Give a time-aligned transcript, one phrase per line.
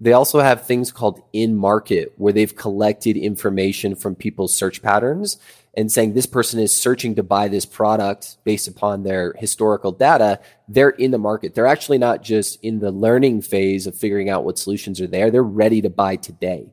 [0.00, 5.38] they also have things called in market where they've collected information from people's search patterns
[5.74, 10.40] and saying this person is searching to buy this product based upon their historical data,
[10.66, 11.54] they're in the market.
[11.54, 15.30] They're actually not just in the learning phase of figuring out what solutions are there.
[15.30, 16.72] They're ready to buy today.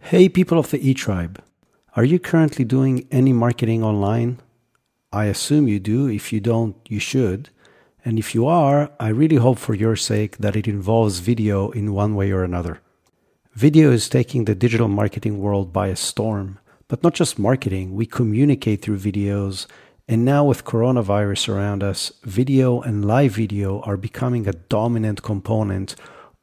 [0.00, 1.42] Hey, people of the E Tribe.
[1.94, 4.40] Are you currently doing any marketing online?
[5.12, 6.08] I assume you do.
[6.08, 7.50] If you don't, you should.
[8.04, 11.92] And if you are, I really hope for your sake that it involves video in
[11.92, 12.80] one way or another.
[13.54, 16.58] Video is taking the digital marketing world by a storm.
[16.88, 19.66] But not just marketing, we communicate through videos.
[20.08, 25.94] And now, with coronavirus around us, video and live video are becoming a dominant component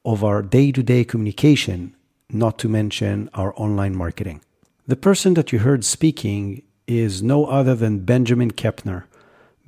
[0.05, 1.95] of our day to day communication,
[2.29, 4.41] not to mention our online marketing.
[4.85, 9.03] The person that you heard speaking is no other than Benjamin Kepner.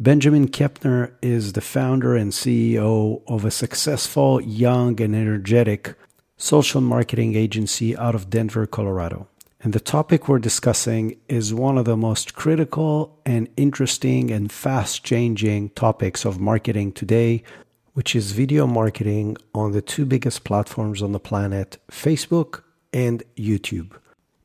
[0.02, 5.94] Benjamin Kepner is the founder and CEO of a successful, young, and energetic
[6.38, 9.28] social marketing agency out of Denver, Colorado.
[9.60, 15.04] And the topic we're discussing is one of the most critical and interesting and fast
[15.04, 17.44] changing topics of marketing today,
[17.92, 23.92] which is video marketing on the two biggest platforms on the planet Facebook and YouTube.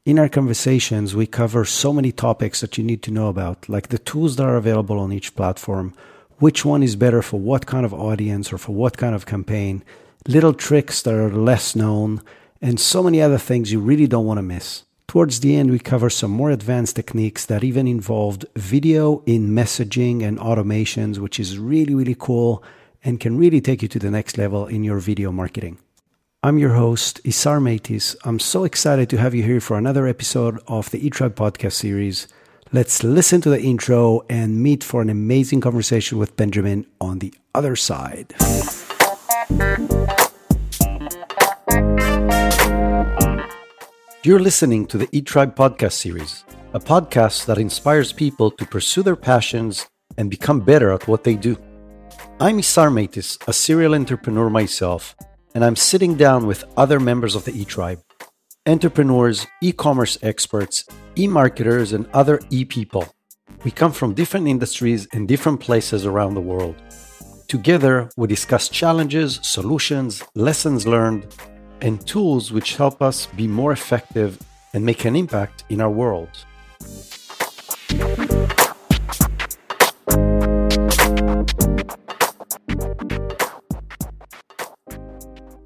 [0.07, 3.89] In our conversations, we cover so many topics that you need to know about, like
[3.89, 5.95] the tools that are available on each platform,
[6.41, 9.83] which one is better for what kind of audience or for what kind of campaign,
[10.29, 12.21] little tricks that are less known,
[12.61, 14.83] and so many other things you really don't want to miss.
[15.09, 20.23] Towards the end, we cover some more advanced techniques that even involved video in messaging
[20.23, 22.63] and automations, which is really, really cool
[23.03, 25.79] and can really take you to the next level in your video marketing.
[26.45, 28.15] I'm your host, Isar Meitis.
[28.23, 32.29] I'm so excited to have you here for another episode of the eTribe podcast series.
[32.71, 37.33] Let's listen to the intro and meet for an amazing conversation with Benjamin on the
[37.55, 38.35] other side.
[44.23, 49.03] You're listening to the E Tribe podcast series, a podcast that inspires people to pursue
[49.03, 51.57] their passions and become better at what they do.
[52.39, 55.17] I'm Isar Meitis, a serial entrepreneur myself,
[55.55, 58.01] and I'm sitting down with other members of the E Tribe
[58.67, 60.87] entrepreneurs, e commerce experts,
[61.19, 63.07] e marketers, and other e people.
[63.63, 66.75] We come from different industries and different places around the world.
[67.47, 71.27] Together, we discuss challenges, solutions, lessons learned,
[71.83, 74.39] and tools which help us be more effective
[74.73, 76.31] and make an impact in our world.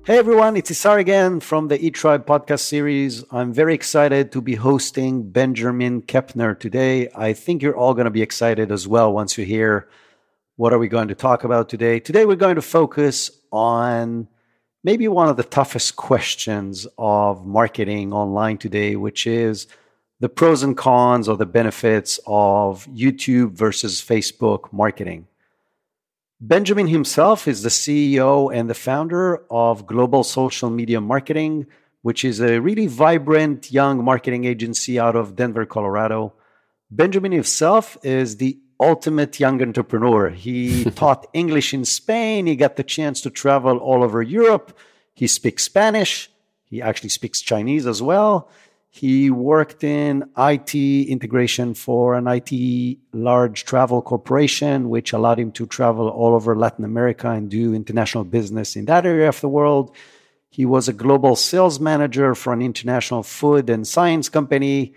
[0.09, 3.25] Hey everyone, it's Isar again from the E Tribe podcast series.
[3.31, 7.11] I'm very excited to be hosting Benjamin Kepner today.
[7.15, 9.87] I think you're all going to be excited as well once you hear
[10.57, 12.01] what are we going to talk about today.
[12.01, 14.29] Today we're going to focus on
[14.83, 19.67] maybe one of the toughest questions of marketing online today, which is
[20.21, 25.27] the pros and cons or the benefits of YouTube versus Facebook marketing.
[26.41, 31.67] Benjamin himself is the CEO and the founder of Global Social Media Marketing,
[32.03, 36.33] which is a really vibrant young marketing agency out of Denver, Colorado.
[36.93, 40.31] Benjamin himself is the ultimate young entrepreneur.
[40.31, 42.47] He taught English in Spain.
[42.47, 44.79] He got the chance to travel all over Europe.
[45.15, 46.31] He speaks Spanish.
[46.67, 48.49] He actually speaks Chinese as well.
[48.91, 55.67] He worked in IT integration for an IT large travel corporation, which allowed him to
[55.67, 59.95] travel all over Latin America and do international business in that area of the world.
[60.51, 64.95] He was a global sales manager for an international food and science company.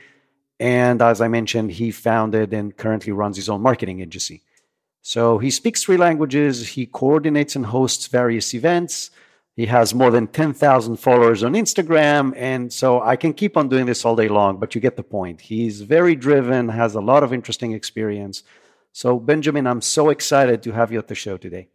[0.60, 4.42] And as I mentioned, he founded and currently runs his own marketing agency.
[5.02, 9.12] So he speaks three languages, he coordinates and hosts various events.
[9.56, 12.34] He has more than 10,000 followers on Instagram.
[12.38, 15.04] And so I can keep on doing this all day long, but you get the
[15.04, 15.42] point.
[15.42, 18.44] He's very driven, has a lot of interesting experience.
[18.94, 21.70] So, Benjamin, I'm so excited to have you at the show today.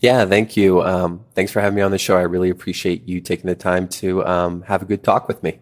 [0.00, 0.82] Yeah, thank you.
[0.82, 2.16] Um, thanks for having me on the show.
[2.16, 5.60] I really appreciate you taking the time to um, have a good talk with me.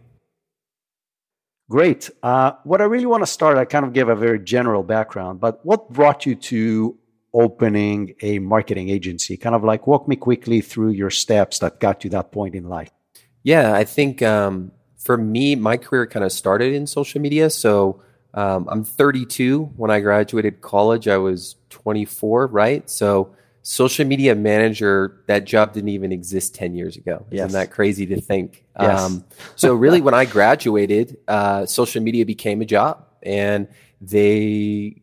[1.70, 2.08] Great.
[2.22, 5.40] Uh, what I really want to start, I kind of gave a very general background,
[5.40, 6.96] but what brought you to
[7.32, 9.36] opening a marketing agency?
[9.36, 12.68] Kind of like walk me quickly through your steps that got you that point in
[12.68, 12.90] life.
[13.42, 17.50] Yeah, I think um, for me, my career kind of started in social media.
[17.50, 18.02] So
[18.34, 19.64] um, I'm 32.
[19.76, 22.88] When I graduated college, I was 24, right?
[22.90, 27.26] So social media manager, that job didn't even exist 10 years ago.
[27.30, 27.48] Yes.
[27.48, 28.64] Isn't that crazy to think?
[28.80, 29.00] Yes.
[29.00, 29.24] Um,
[29.56, 33.68] so really when I graduated, uh, social media became a job and
[34.00, 35.02] they,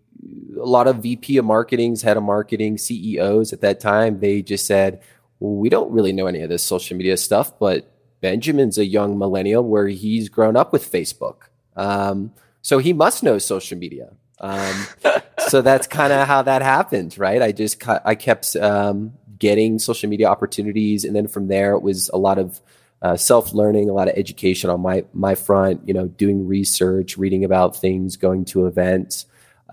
[0.57, 4.65] a lot of VP of marketings, head of marketing, CEOs at that time, they just
[4.65, 5.01] said,
[5.39, 7.91] well, we don't really know any of this social media stuff, but
[8.21, 11.43] Benjamin's a young millennial where he's grown up with Facebook.
[11.75, 14.11] Um, so he must know social media.
[14.39, 14.87] Um,
[15.47, 17.41] so that's kind of how that happened, right?
[17.41, 22.09] I just I kept um, getting social media opportunities, and then from there it was
[22.09, 22.59] a lot of
[23.01, 25.87] uh, self learning, a lot of education on my my front.
[25.87, 29.25] You know, doing research, reading about things, going to events.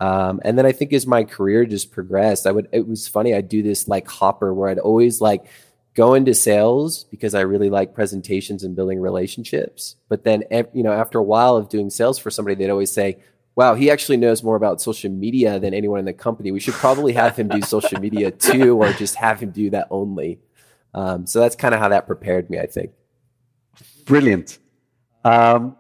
[0.03, 3.35] Um, and then I think as my career just progressed, I would, it was funny.
[3.35, 5.47] I'd do this like hopper where I'd always like
[5.95, 9.95] go into sales because I really like presentations and building relationships.
[10.09, 10.43] But then,
[10.75, 13.19] you know, after a while of doing sales for somebody, they'd always say,
[13.55, 16.51] wow, he actually knows more about social media than anyone in the company.
[16.51, 19.87] We should probably have him do social media too, or just have him do that
[19.89, 20.41] only.
[20.95, 22.91] Um, so that's kind of how that prepared me, I think.
[24.05, 24.59] Brilliant.
[25.25, 25.77] Um,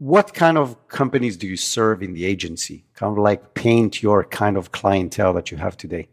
[0.00, 2.86] what kind of companies do you serve in the agency?
[2.94, 6.08] Kind of like paint your kind of clientele that you have today.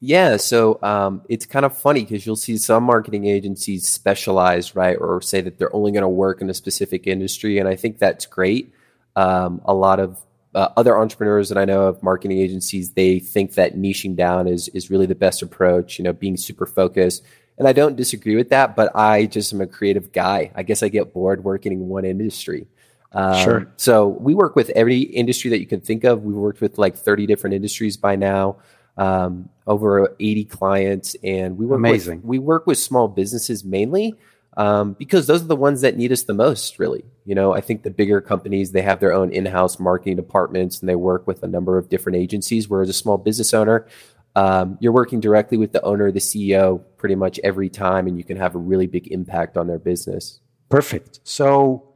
[0.00, 4.96] Yeah, so um, it's kind of funny because you'll see some marketing agencies specialize, right,
[4.98, 7.98] or say that they're only going to work in a specific industry, and I think
[7.98, 8.72] that's great.
[9.16, 10.18] Um, a lot of
[10.54, 14.68] uh, other entrepreneurs that I know of marketing agencies, they think that niching down is
[14.68, 15.98] is really the best approach.
[15.98, 17.22] You know, being super focused,
[17.58, 18.76] and I don't disagree with that.
[18.76, 20.52] But I just am a creative guy.
[20.54, 22.66] I guess I get bored working in one industry.
[23.16, 23.72] Um, sure.
[23.76, 26.22] So we work with every industry that you can think of.
[26.22, 28.58] We've worked with like 30 different industries by now
[28.98, 32.18] um, over 80 clients, and we work amazing.
[32.18, 34.14] With, we work with small businesses mainly
[34.56, 36.78] um, because those are the ones that need us the most.
[36.78, 40.80] Really, you know, I think the bigger companies they have their own in-house marketing departments
[40.80, 42.68] and they work with a number of different agencies.
[42.68, 43.86] Whereas a small business owner,
[44.34, 48.24] um, you're working directly with the owner, the CEO, pretty much every time, and you
[48.24, 50.40] can have a really big impact on their business.
[50.68, 51.20] Perfect.
[51.24, 51.95] So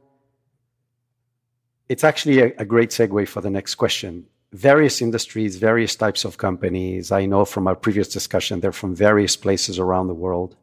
[1.91, 6.37] it's actually a, a great segue for the next question various industries, various types of
[6.37, 7.09] companies.
[7.09, 10.57] I know from our previous discussion, they're from various places around the world.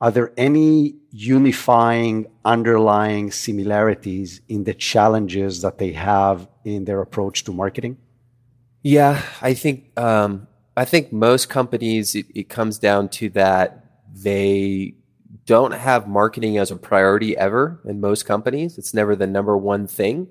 [0.00, 7.44] Are there any unifying underlying similarities in the challenges that they have in their approach
[7.44, 7.98] to marketing?
[8.82, 13.84] Yeah, I think um, I think most companies it, it comes down to that
[14.14, 14.94] they
[15.44, 17.80] don't have marketing as a priority ever.
[17.84, 20.28] In most companies, it's never the number one thing.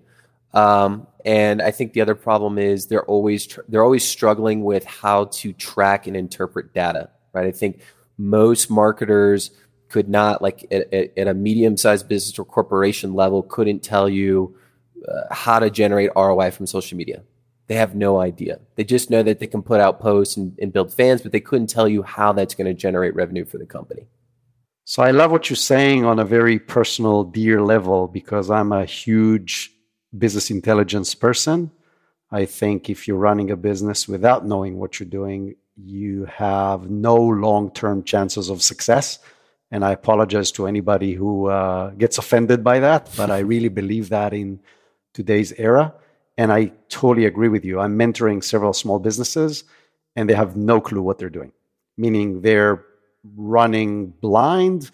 [0.56, 4.86] Um, and I think the other problem is they're always tr- they're always struggling with
[4.86, 7.10] how to track and interpret data.
[7.34, 7.46] Right?
[7.46, 7.82] I think
[8.18, 9.52] most marketers
[9.90, 14.58] could not like at, at a medium sized business or corporation level couldn't tell you
[15.08, 17.24] uh, how to generate ROI from social media.
[17.68, 18.60] They have no idea.
[18.76, 21.40] They just know that they can put out posts and, and build fans, but they
[21.40, 24.08] couldn't tell you how that's going to generate revenue for the company.
[24.86, 28.86] So I love what you're saying on a very personal, dear level because I'm a
[28.86, 29.75] huge
[30.18, 31.72] business intelligence person.
[32.32, 37.16] I think if you're running a business without knowing what you're doing, you have no
[37.16, 39.20] long term chances of success.
[39.72, 44.10] And I apologize to anybody who uh, gets offended by that, but I really believe
[44.10, 44.60] that in
[45.14, 45.94] today's era.
[46.38, 47.80] And I totally agree with you.
[47.80, 49.64] I'm mentoring several small businesses
[50.16, 51.52] and they have no clue what they're doing,
[51.98, 52.84] meaning they're
[53.36, 54.92] running blind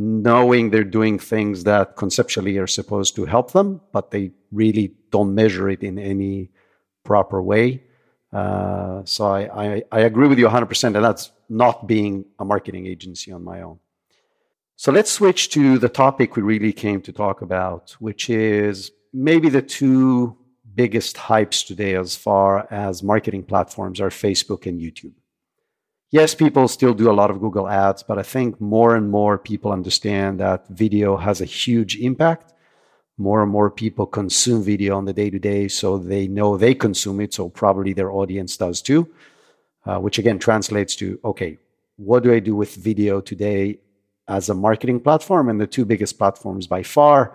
[0.00, 5.34] knowing they're doing things that conceptually are supposed to help them, but they really don't
[5.34, 6.50] measure it in any
[7.02, 7.82] proper way.
[8.32, 12.86] Uh, so I, I, I, agree with you 100%, and that's not being a marketing
[12.86, 13.80] agency on my own.
[14.76, 19.48] So let's switch to the topic we really came to talk about, which is maybe
[19.48, 20.36] the two
[20.76, 25.14] biggest hypes today as far as marketing platforms are Facebook and YouTube
[26.10, 29.38] yes, people still do a lot of Google ads, but I think more and more
[29.38, 32.52] people understand that video has a huge impact.
[33.16, 36.74] More and more people consume video on the day to day, so they know they
[36.74, 39.08] consume it, so probably their audience does too,
[39.86, 41.58] uh, which again translates to okay,
[41.96, 43.80] what do I do with video today
[44.28, 45.48] as a marketing platform?
[45.48, 47.34] And the two biggest platforms by far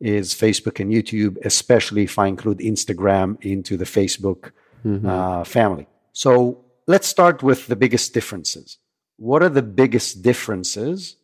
[0.00, 4.50] is Facebook and YouTube, especially if I include Instagram into the Facebook
[4.84, 5.06] mm-hmm.
[5.08, 5.86] uh, family.
[6.12, 8.78] So let's start with the biggest differences.
[9.16, 11.16] What are the biggest differences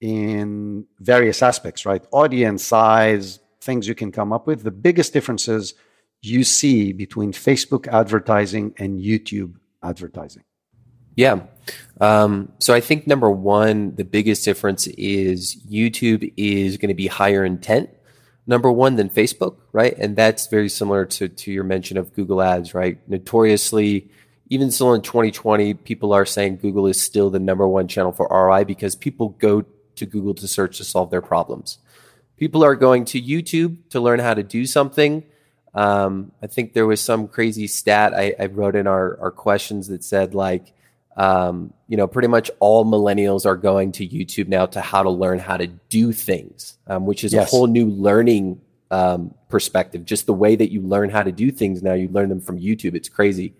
[0.00, 2.04] in various aspects, right?
[2.10, 4.64] Audience size, things you can come up with.
[4.64, 5.74] The biggest differences
[6.22, 10.42] you see between Facebook advertising and YouTube advertising.
[11.14, 11.42] Yeah.
[12.00, 17.06] Um, so I think number one, the biggest difference is YouTube is going to be
[17.06, 17.90] higher intent,
[18.46, 19.96] number one, than Facebook, right?
[19.96, 22.98] And that's very similar to, to your mention of Google Ads, right?
[23.08, 24.10] Notoriously,
[24.48, 28.28] even still in 2020, people are saying Google is still the number one channel for
[28.30, 29.64] ROI because people go
[29.96, 31.78] to Google to search to solve their problems.
[32.36, 35.24] People are going to YouTube to learn how to do something.
[35.74, 39.88] Um, I think there was some crazy stat I, I wrote in our, our questions
[39.88, 40.74] that said like
[41.16, 45.10] um, you know, pretty much all millennials are going to YouTube now to how to
[45.10, 47.48] learn how to do things, um, which is yes.
[47.48, 48.60] a whole new learning
[48.90, 50.04] um, perspective.
[50.04, 52.60] Just the way that you learn how to do things now, you learn them from
[52.60, 52.94] YouTube.
[52.94, 53.54] It's crazy.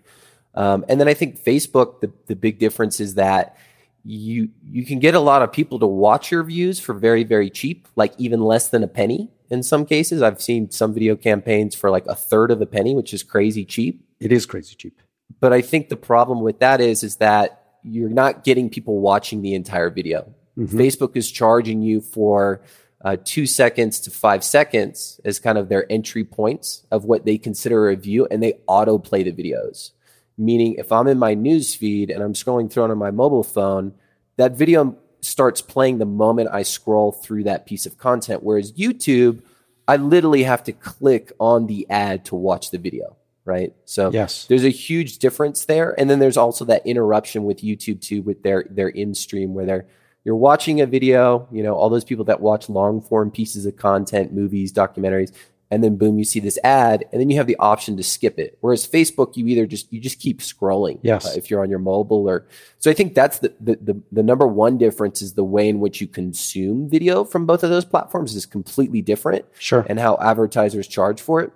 [0.57, 3.55] Um, and then I think Facebook, the, the big difference is that
[4.03, 7.49] you you can get a lot of people to watch your views for very very
[7.49, 10.21] cheap, like even less than a penny in some cases.
[10.21, 13.65] I've seen some video campaigns for like a third of a penny, which is crazy
[13.65, 14.03] cheap.
[14.19, 14.99] It is crazy cheap.
[15.39, 19.43] But I think the problem with that is is that you're not getting people watching
[19.43, 20.33] the entire video.
[20.57, 20.79] Mm-hmm.
[20.79, 22.61] Facebook is charging you for
[23.05, 27.37] uh, two seconds to five seconds as kind of their entry points of what they
[27.37, 29.91] consider a view, and they autoplay the videos.
[30.37, 33.93] Meaning, if I'm in my news feed and I'm scrolling through on my mobile phone,
[34.37, 38.43] that video starts playing the moment I scroll through that piece of content.
[38.43, 39.41] Whereas YouTube,
[39.87, 43.17] I literally have to click on the ad to watch the video
[43.47, 43.73] right?
[43.85, 44.45] So yes.
[44.45, 45.97] there's a huge difference there.
[45.97, 49.65] And then there's also that interruption with YouTube too, with their their in stream where
[49.65, 49.87] they're
[50.25, 53.77] you're watching a video, you know, all those people that watch long form pieces of
[53.77, 55.31] content, movies, documentaries,
[55.69, 58.39] and then boom, you see this ad, and then you have the option to skip
[58.39, 58.57] it.
[58.61, 60.99] Whereas Facebook, you either just you just keep scrolling.
[61.01, 61.25] Yes.
[61.25, 62.45] Uh, if you're on your mobile or
[62.79, 65.79] so, I think that's the, the the the number one difference is the way in
[65.79, 69.45] which you consume video from both of those platforms is completely different.
[69.59, 69.85] Sure.
[69.89, 71.51] And how advertisers charge for it.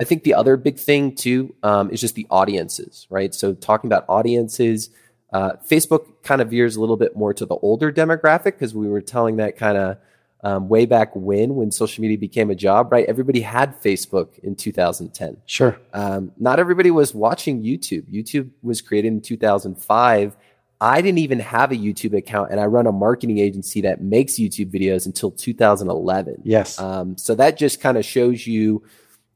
[0.00, 3.34] I think the other big thing too um, is just the audiences, right?
[3.34, 4.90] So talking about audiences,
[5.32, 8.88] uh, Facebook kind of veers a little bit more to the older demographic because we
[8.88, 9.98] were telling that kind of
[10.42, 13.04] um, way back when, when social media became a job, right?
[13.06, 15.36] Everybody had Facebook in 2010.
[15.46, 15.78] Sure.
[15.92, 18.04] Um, not everybody was watching YouTube.
[18.12, 20.36] YouTube was created in 2005.
[20.80, 24.34] I didn't even have a YouTube account, and I run a marketing agency that makes
[24.34, 26.42] YouTube videos until 2011.
[26.44, 26.78] Yes.
[26.78, 28.84] Um, so that just kind of shows you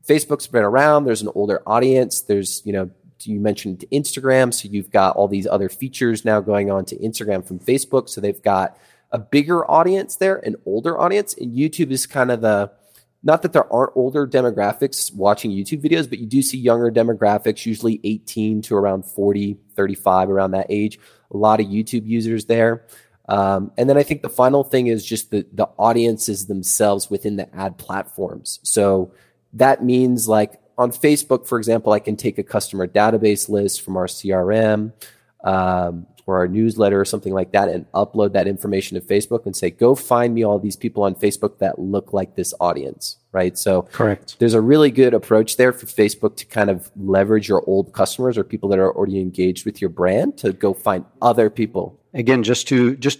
[0.06, 1.04] Facebook's been around.
[1.04, 2.20] There's an older audience.
[2.20, 2.90] There's, you know,
[3.24, 4.52] you mentioned Instagram.
[4.52, 8.08] So you've got all these other features now going on to Instagram from Facebook.
[8.08, 8.76] So they've got
[9.12, 11.34] a bigger audience there, an older audience.
[11.34, 12.72] And YouTube is kind of the,
[13.22, 17.64] not that there aren't older demographics watching YouTube videos, but you do see younger demographics,
[17.66, 20.98] usually 18 to around 40, 35, around that age.
[21.30, 22.84] A lot of YouTube users there.
[23.28, 27.36] Um, and then I think the final thing is just the, the audiences themselves within
[27.36, 28.58] the ad platforms.
[28.62, 29.12] So
[29.52, 33.96] that means like on Facebook, for example, I can take a customer database list from
[33.96, 34.92] our CRM
[35.44, 39.56] um, or our newsletter or something like that and upload that information to Facebook and
[39.56, 43.58] say, go find me all these people on Facebook that look like this audience, right?
[43.58, 44.36] So, correct.
[44.38, 48.38] There's a really good approach there for Facebook to kind of leverage your old customers
[48.38, 51.98] or people that are already engaged with your brand to go find other people.
[52.14, 53.18] Again, just to just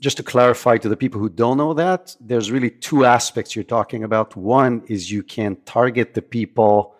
[0.00, 3.62] just to clarify to the people who don't know that, there's really two aspects you're
[3.62, 4.34] talking about.
[4.34, 6.94] One is you can target the people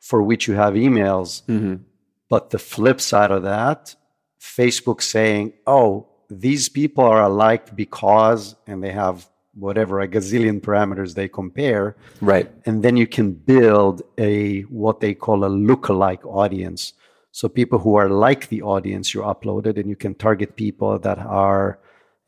[0.00, 1.82] for which you have emails, mm-hmm.
[2.30, 3.94] but the flip side of that,
[4.40, 11.14] Facebook saying, oh, these people are alike because, and they have whatever a gazillion parameters
[11.14, 11.96] they compare.
[12.20, 12.50] Right.
[12.66, 16.92] And then you can build a what they call a lookalike audience.
[17.32, 21.18] So people who are like the audience you uploaded and you can target people that
[21.18, 21.78] are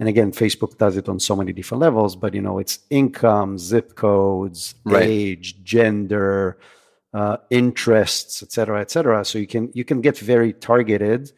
[0.00, 3.58] and again facebook does it on so many different levels but you know it's income
[3.58, 5.02] zip codes right.
[5.02, 6.58] age gender
[7.14, 11.32] uh, interests etc etc so you can you can get very targeted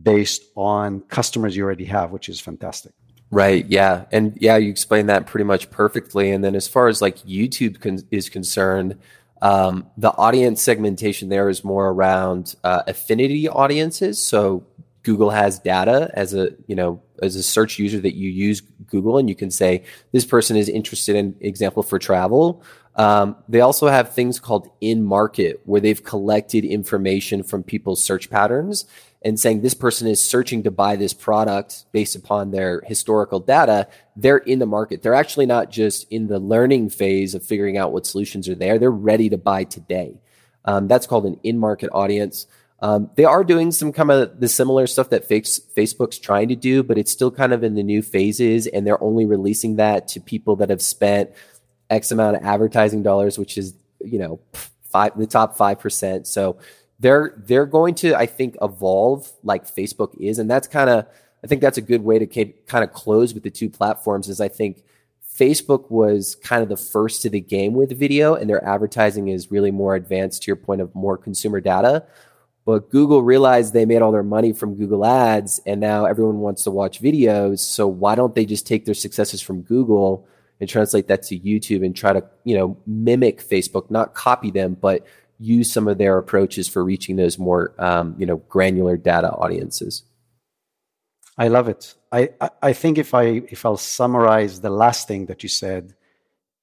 [0.00, 2.92] based on customers you already have which is fantastic.
[3.30, 4.04] Right yeah.
[4.12, 6.30] And yeah you explained that pretty much perfectly.
[6.30, 8.98] And then as far as like youtube con- is concerned
[9.42, 14.22] um, the audience segmentation there is more around uh, affinity audiences.
[14.22, 14.66] So
[15.04, 19.18] Google has data as a, you know, as a search user that you use Google
[19.18, 22.62] and you can say, this person is interested in example for travel.
[22.96, 28.30] Um, they also have things called in market where they've collected information from people's search
[28.30, 28.86] patterns
[29.24, 33.88] and saying this person is searching to buy this product based upon their historical data.
[34.14, 35.02] They're in the market.
[35.02, 38.78] They're actually not just in the learning phase of figuring out what solutions are there.
[38.78, 40.20] They're ready to buy today.
[40.66, 42.46] Um, that's called an in market audience.
[42.80, 46.82] Um, they are doing some kind of the similar stuff that Facebook's trying to do,
[46.82, 50.20] but it's still kind of in the new phases, and they're only releasing that to
[50.20, 51.30] people that have spent
[51.88, 54.38] X amount of advertising dollars, which is you know
[54.82, 56.26] five the top five percent.
[56.26, 56.58] So
[57.04, 61.06] they're they're going to I think evolve like Facebook is, and that's kind of
[61.44, 62.26] I think that's a good way to
[62.66, 64.30] kind of close with the two platforms.
[64.30, 64.82] Is I think
[65.36, 69.50] Facebook was kind of the first to the game with video, and their advertising is
[69.50, 72.06] really more advanced to your point of more consumer data.
[72.64, 76.64] But Google realized they made all their money from Google Ads and now everyone wants
[76.64, 77.58] to watch videos.
[77.58, 80.26] So why don't they just take their successes from Google
[80.60, 84.78] and translate that to YouTube and try to, you know, mimic Facebook, not copy them,
[84.80, 85.06] but
[85.38, 90.02] use some of their approaches for reaching those more, um, you know, granular data audiences?
[91.36, 91.94] I love it.
[92.12, 92.30] I,
[92.62, 95.94] I think if I if I'll summarize the last thing that you said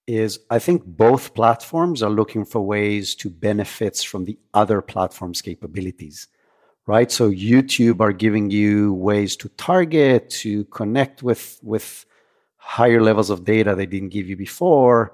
[0.07, 5.41] is I think both platforms are looking for ways to benefits from the other platform's
[5.41, 6.27] capabilities.
[6.87, 7.11] Right?
[7.11, 12.05] So YouTube are giving you ways to target, to connect with with
[12.55, 15.13] higher levels of data they didn't give you before.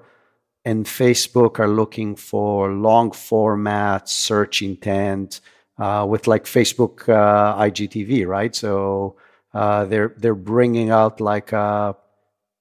[0.68, 5.40] And Facebook are looking for long format search intent
[5.78, 8.54] uh, with like Facebook uh, IGTV, right?
[8.54, 9.16] So
[9.54, 11.96] uh, they're they're bringing out like a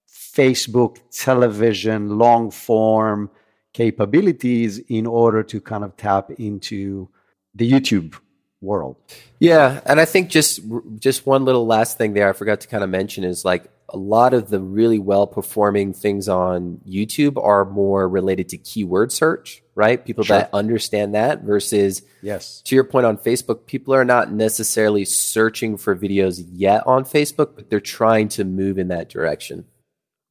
[0.09, 3.29] Facebook television long form
[3.73, 7.09] capabilities in order to kind of tap into
[7.53, 8.15] the YouTube
[8.61, 8.95] world.
[9.39, 10.61] Yeah, and I think just
[10.97, 13.97] just one little last thing there I forgot to kind of mention is like a
[13.97, 19.63] lot of the really well performing things on YouTube are more related to keyword search,
[19.75, 20.03] right?
[20.03, 20.39] People sure.
[20.39, 22.61] that understand that versus yes.
[22.65, 27.55] To your point on Facebook, people are not necessarily searching for videos yet on Facebook,
[27.55, 29.65] but they're trying to move in that direction.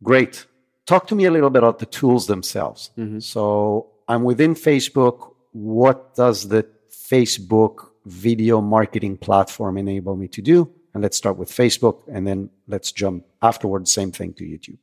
[0.02, 0.44] Great.
[0.84, 2.90] Talk to me a little bit about the tools themselves.
[2.98, 3.20] Mm-hmm.
[3.20, 5.32] So I'm within Facebook.
[5.52, 10.70] What does the Facebook video marketing platform enable me to do?
[10.96, 14.78] And let's start with Facebook and then let's jump afterwards, same thing to YouTube.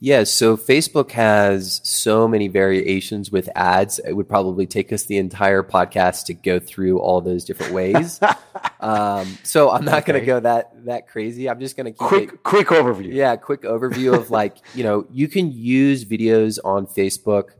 [0.00, 3.98] Yeah, so Facebook has so many variations with ads.
[3.98, 8.18] It would probably take us the entire podcast to go through all those different ways.
[8.80, 10.12] um, so I'm not okay.
[10.12, 11.50] going to go that that crazy.
[11.50, 13.12] I'm just going to keep quick it, quick overview.
[13.12, 17.50] Yeah, quick overview of like you know you can use videos on Facebook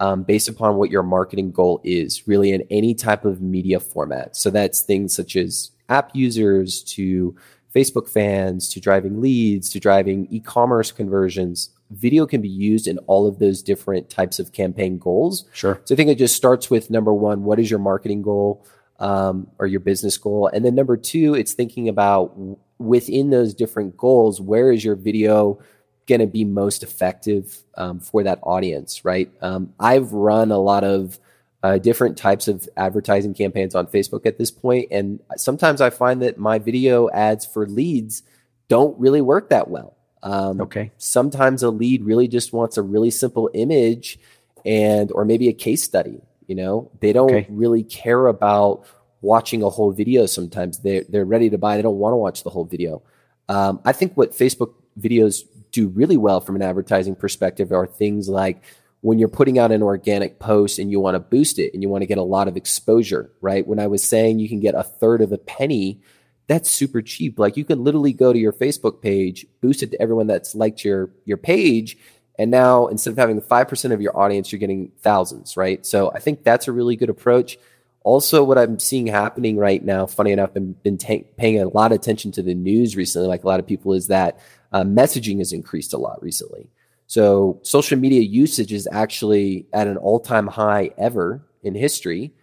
[0.00, 4.36] um, based upon what your marketing goal is, really in any type of media format.
[4.36, 7.34] So that's things such as app users to
[7.74, 11.70] Facebook fans to driving leads to driving e commerce conversions.
[11.90, 15.44] Video can be used in all of those different types of campaign goals.
[15.52, 15.80] Sure.
[15.84, 18.64] So I think it just starts with number one, what is your marketing goal
[18.98, 20.48] um, or your business goal?
[20.52, 22.36] And then number two, it's thinking about
[22.78, 25.58] within those different goals, where is your video
[26.06, 29.30] going to be most effective um, for that audience, right?
[29.40, 31.18] Um, I've run a lot of
[31.62, 36.22] uh, different types of advertising campaigns on Facebook at this point, and sometimes I find
[36.22, 38.22] that my video ads for leads
[38.68, 39.96] don't really work that well.
[40.22, 40.92] Um, okay.
[40.98, 44.18] Sometimes a lead really just wants a really simple image
[44.64, 46.20] and or maybe a case study.
[46.46, 47.46] You know, they don't okay.
[47.50, 48.84] really care about
[49.20, 50.26] watching a whole video.
[50.26, 51.76] Sometimes they they're ready to buy.
[51.76, 53.02] They don't want to watch the whole video.
[53.48, 58.28] Um, I think what Facebook videos do really well from an advertising perspective are things
[58.28, 58.62] like
[59.00, 61.88] when you're putting out an organic post and you want to boost it and you
[61.88, 63.66] want to get a lot of exposure, right?
[63.66, 66.00] When I was saying you can get a third of a penny,
[66.48, 67.38] that's super cheap.
[67.38, 70.84] Like you can literally go to your Facebook page, boost it to everyone that's liked
[70.84, 71.96] your your page,
[72.38, 75.84] and now instead of having 5% of your audience, you're getting thousands, right?
[75.84, 77.58] So I think that's a really good approach.
[78.02, 81.92] Also, what I'm seeing happening right now, funny enough, I've been t- paying a lot
[81.92, 84.38] of attention to the news recently, like a lot of people, is that
[84.72, 86.70] uh, messaging has increased a lot recently.
[87.08, 92.34] So social media usage is actually at an all time high ever in history.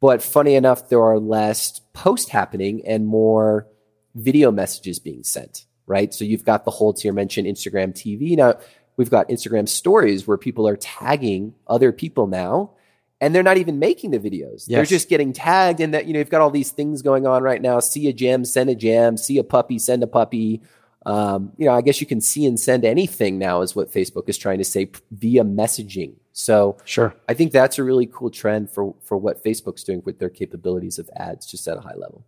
[0.00, 3.66] But funny enough, there are less posts happening and more
[4.14, 6.12] video messages being sent, right?
[6.12, 8.36] So you've got the whole tier mentioned Instagram TV.
[8.36, 8.58] Now
[8.98, 12.72] we've got Instagram stories where people are tagging other people now
[13.18, 14.64] and they're not even making the videos.
[14.66, 14.68] Yes.
[14.68, 17.42] They're just getting tagged and that, you know, you've got all these things going on
[17.42, 17.80] right now.
[17.80, 20.60] See a gem, send a gem, see a puppy, send a puppy
[21.04, 24.28] um, you know, I guess you can see and send anything now, is what Facebook
[24.28, 26.14] is trying to say via messaging.
[26.32, 30.18] So, sure, I think that's a really cool trend for for what Facebook's doing with
[30.18, 32.24] their capabilities of ads, just at a high level.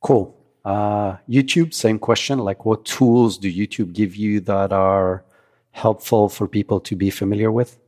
[0.00, 0.36] Cool.
[0.64, 2.38] Uh, YouTube, same question.
[2.38, 5.24] Like, what tools do YouTube give you that are
[5.72, 7.78] helpful for people to be familiar with?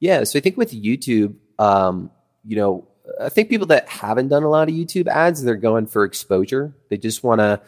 [0.00, 2.10] Yeah, so I think with YouTube, um,
[2.44, 2.88] you know,
[3.20, 6.74] I think people that haven't done a lot of YouTube ads, they're going for exposure.
[6.88, 7.60] They just want to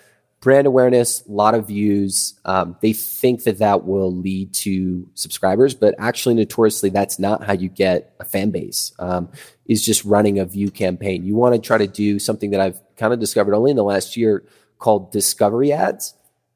[0.44, 2.38] brand awareness, a lot of views.
[2.44, 7.54] Um, they think that that will lead to subscribers, but actually, notoriously, that's not how
[7.54, 8.92] you get a fan base.
[8.98, 9.30] Um,
[9.64, 11.24] is just running a view campaign.
[11.24, 13.82] You want to try to do something that I've kind of discovered only in the
[13.82, 14.44] last year
[14.78, 16.12] called discovery ads.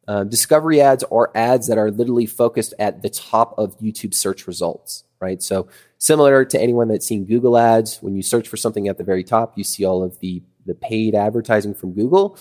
[0.06, 4.46] Uh, discovery ads are ads that are literally focused at the top of YouTube search
[4.46, 5.42] results, right?
[5.42, 9.04] So similar to anyone that's seen Google ads, when you search for something at the
[9.04, 12.38] very top, you see all of the the paid advertising from Google.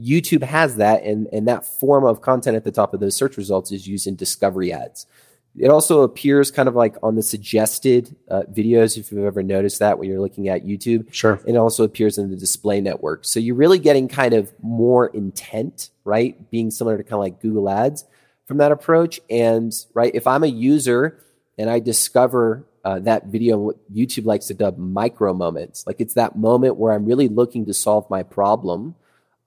[0.00, 3.36] YouTube has that, and, and that form of content at the top of those search
[3.36, 5.06] results is used in discovery ads.
[5.58, 9.80] It also appears kind of like on the suggested uh, videos, if you've ever noticed
[9.80, 11.12] that when you're looking at YouTube.
[11.12, 11.40] Sure.
[11.44, 13.24] It also appears in the display network.
[13.24, 16.50] So you're really getting kind of more intent, right?
[16.50, 18.04] Being similar to kind of like Google Ads
[18.46, 19.20] from that approach.
[19.28, 21.18] And, right, if I'm a user
[21.58, 26.14] and I discover uh, that video, what YouTube likes to dub micro moments, like it's
[26.14, 28.94] that moment where I'm really looking to solve my problem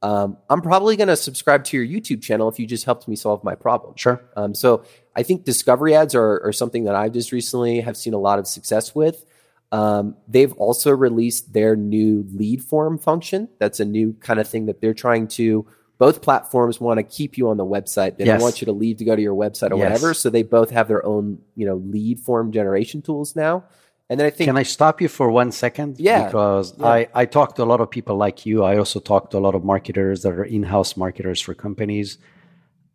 [0.04, 3.16] um, I'm probably going to subscribe to your YouTube channel if you just helped me
[3.16, 3.94] solve my problem.
[3.96, 4.22] Sure.
[4.36, 4.84] Um, so
[5.16, 8.38] I think discovery ads are, are something that I've just recently have seen a lot
[8.38, 9.26] of success with.
[9.72, 13.48] Um, they've also released their new lead form function.
[13.60, 15.66] That's a new kind of thing that they're trying to.
[15.98, 18.18] Both platforms want to keep you on the website.
[18.18, 18.36] They Yes.
[18.38, 19.86] don't want you to leave to go to your website or Yes.
[19.86, 20.14] whatever.
[20.14, 23.64] So they both have their own, you know, lead form generation tools now.
[24.10, 26.00] And then I think Can I stop you for one second?
[26.00, 26.26] Yeah.
[26.26, 26.86] Because Yeah.
[26.88, 28.64] I, I talk to a lot of people like you.
[28.64, 32.18] I also talk to a lot of marketers that are in house marketers for companies.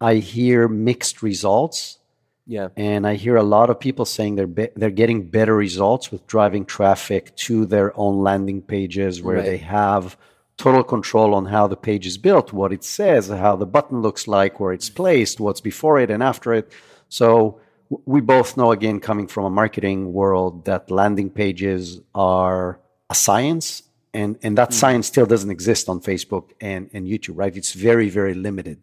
[0.01, 1.99] I hear mixed results.
[2.47, 6.11] yeah, And I hear a lot of people saying they're be- they're getting better results
[6.13, 9.45] with driving traffic to their own landing pages where Right.
[9.51, 10.17] they have
[10.57, 14.27] total control on how the page is built, what it says, how the button looks
[14.27, 16.67] like, where it's placed, what's before it and after it.
[17.09, 17.61] So
[18.05, 22.79] we both know again coming from a marketing world that landing pages are
[23.11, 23.83] a science
[24.15, 27.57] and and that science still doesn't exist on Facebook and and YouTube, right?
[27.57, 28.79] It's very very limited.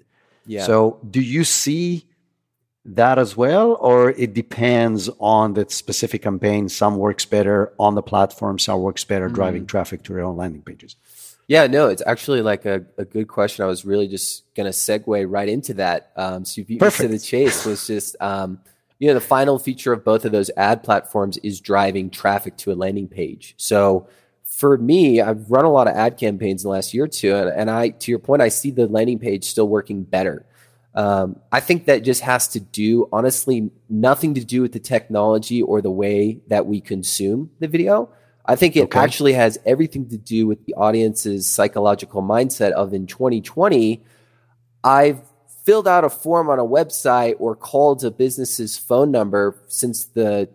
[0.45, 0.65] yeah.
[0.65, 2.05] So, do you see
[2.85, 6.69] that as well, or it depends on the specific campaign?
[6.69, 10.61] Some works better on the platform, some works better driving traffic to your own landing
[10.61, 10.95] pages.
[11.47, 13.63] Yeah, no, it's actually like a, a good question.
[13.63, 16.11] I was really just going to segue right into that.
[16.15, 18.59] Um, so you beat me to the chase was just, um,
[18.99, 22.71] you know, the final feature of both of those ad platforms is driving traffic to
[22.71, 23.53] a landing page.
[23.57, 24.07] So
[24.43, 27.35] for me, I've run a lot of ad campaigns in the last year or two,
[27.35, 30.45] and, and I, to your point, I see the landing page still working better.
[30.93, 35.61] Um, I think that just has to do, honestly, nothing to do with the technology
[35.61, 38.09] or the way that we consume the video.
[38.45, 38.99] I think it Okay.
[38.99, 44.03] actually has everything to do with the audience's psychological mindset of in 2020,
[44.85, 45.21] I've
[45.65, 50.47] filled out a form on a website or called a business's phone number since the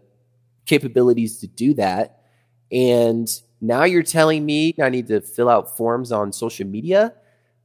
[0.67, 2.23] capabilities to do that.
[2.71, 3.29] And
[3.61, 7.13] now you're telling me I need to fill out forms on social media.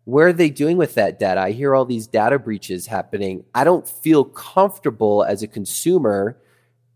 [0.05, 1.39] Where are they doing with that data?
[1.39, 3.43] I hear all these data breaches happening.
[3.53, 6.37] I don't feel comfortable as a consumer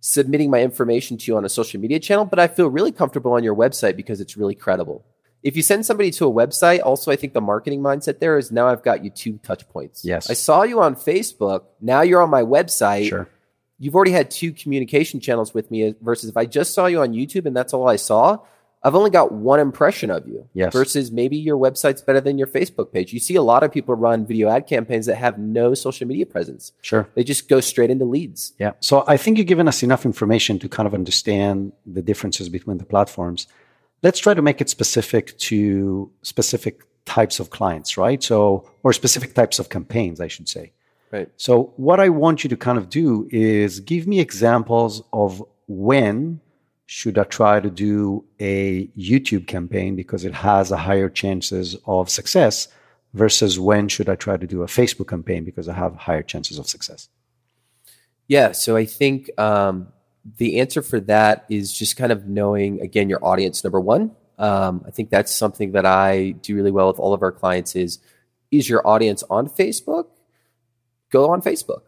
[0.02, 3.34] submitting my information to you on a social media channel, but I feel really comfortable
[3.34, 5.06] on your website because it's really credible.
[5.42, 8.52] If you send somebody to a website, also I think the marketing mindset there is
[8.52, 10.04] now I've got you two touch points.
[10.04, 10.30] Yes.
[10.30, 11.64] I saw you on Facebook.
[11.80, 13.30] Now you're on my website Sure.
[13.78, 17.02] you've already had two communication channels with me uh, versus if I just saw you
[17.02, 18.40] on YouTube and that's all I saw,
[18.82, 20.48] I've only got one impression of you.
[20.54, 20.72] Yes.
[20.74, 23.12] Versus maybe your website's better than your Facebook page.
[23.12, 26.26] You see a lot of people run video ad campaigns that have no social media
[26.26, 26.72] presence.
[26.82, 27.08] Sure.
[27.14, 28.54] They just go straight into leads.
[28.58, 28.72] Yeah.
[28.80, 32.78] So I think you've given us enough information to kind of understand the differences between
[32.78, 33.48] the platforms.
[34.02, 38.22] Let's try to make it specific to specific types of clients, right?
[38.24, 40.72] So, or specific types of campaigns, I should say.
[41.12, 41.30] Right.
[41.38, 46.40] So, what I want you to kind of do is give me examples of when
[46.86, 52.10] should I try to do a YouTube campaign because it has a higher chances of
[52.10, 52.68] success
[53.14, 56.58] versus when should I try to do a Facebook campaign because I have higher chances
[56.58, 57.10] of success.
[58.28, 58.52] Yeah.
[58.54, 59.88] So I think um,
[60.38, 64.12] the answer for that is just kind of knowing, again, your audience, number one.
[64.38, 67.76] Um, I think that's something that I do really well with all of our clients
[67.76, 68.00] is,
[68.52, 70.08] is your audience on Facebook?
[71.10, 71.82] Go on Facebook.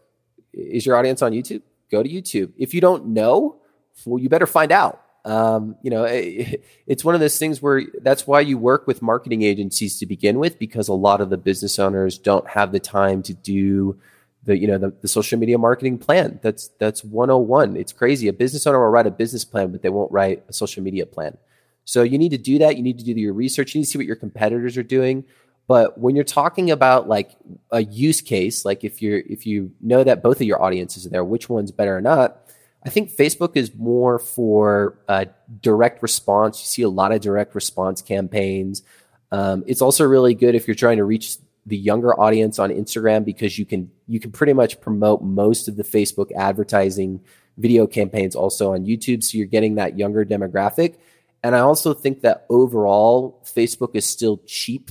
[0.52, 1.62] Is your audience on YouTube?
[1.90, 2.52] Go to YouTube.
[2.58, 3.56] If you don't know,
[4.04, 5.00] well, you better find out.
[5.24, 9.02] Um, you know, it, it's one of those things where that's why you work with
[9.02, 12.80] marketing agencies to begin with, because a lot of the business owners don't have the
[12.80, 13.98] time to do
[14.44, 16.40] the you know the, the social media marketing plan.
[16.42, 17.76] That's that's 101.
[17.76, 18.28] It's crazy.
[18.28, 21.06] A business owner will write a business plan, but they won't write a social media
[21.06, 21.36] plan.
[21.84, 22.76] So you need to do that.
[22.76, 23.74] You need to do your research.
[23.74, 25.24] You need to see what your competitors are doing.
[25.68, 27.36] But when you're talking about like
[27.70, 31.10] a use case, like if you're if you know that both of your audiences are
[31.10, 32.42] there, which one's better or not,
[32.84, 35.26] I think Facebook is more for uh,
[35.60, 36.60] direct response.
[36.60, 38.82] You see a lot of direct response campaigns.
[39.30, 43.24] Um, it's also really good if you're trying to reach the younger audience on Instagram
[43.24, 47.20] because you can you can pretty much promote most of the Facebook advertising
[47.56, 49.22] video campaigns also on YouTube.
[49.22, 50.96] So you're getting that younger demographic.
[51.42, 54.90] And I also think that overall, Facebook is still cheap,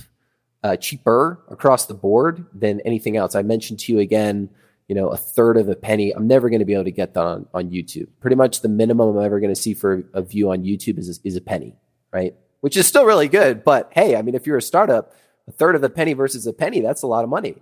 [0.62, 3.34] uh, cheaper across the board than anything else.
[3.34, 4.50] I mentioned to you again,
[4.86, 6.12] you know, a third of a penny.
[6.14, 8.08] I'm never going to be able to get that on, on YouTube.
[8.20, 11.20] Pretty much the minimum I'm ever going to see for a view on YouTube is,
[11.24, 11.74] is a penny,
[12.12, 12.34] right?
[12.60, 13.64] Which is still really good.
[13.64, 15.14] But hey, I mean, if you're a startup,
[15.48, 17.56] a third of a penny versus a penny, that's a lot of money.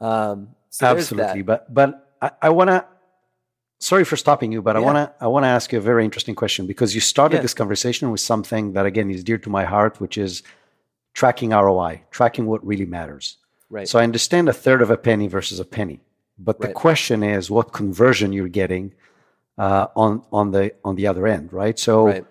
[0.00, 1.42] Um, so Absolutely.
[1.42, 2.84] But but I, I want to.
[3.78, 6.04] Sorry for stopping you, but I want to I want to ask you a very
[6.04, 7.42] interesting question because you started Yeah.
[7.42, 10.42] this conversation with something that again is dear to my heart, which is
[11.14, 13.38] tracking ROI, tracking what really matters.
[13.68, 13.88] Right.
[13.88, 16.00] So I understand a third of a penny versus a penny,
[16.38, 16.74] but the Right.
[16.74, 18.94] question is what conversion you're getting
[19.58, 21.76] uh, on on the on the other end, right?
[21.78, 22.24] So right.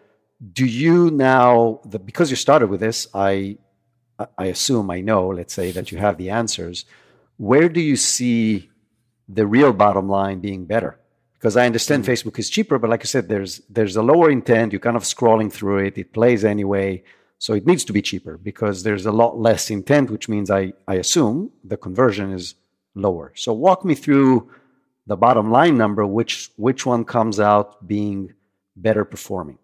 [0.53, 3.57] do you now the, because you started with this i
[4.37, 6.85] I assume I know, let's say that you have the answers.
[7.37, 8.69] Where do you see
[9.27, 10.99] the real bottom line being better?
[11.33, 12.11] Because I understand mm-hmm.
[12.11, 14.71] Facebook is cheaper, but like I said, there's there's a lower intent.
[14.71, 15.97] You're kind of scrolling through it.
[15.97, 17.03] It plays anyway.
[17.39, 20.73] So it needs to be cheaper because there's a lot less intent, which means I,
[20.87, 22.53] I assume the conversion is
[22.93, 23.33] lower.
[23.35, 24.51] So walk me through
[25.07, 28.33] the bottom line number, which which one comes out being
[28.75, 29.57] better performing.